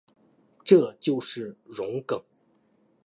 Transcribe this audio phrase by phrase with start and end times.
[0.63, 2.23] 这就是容庚。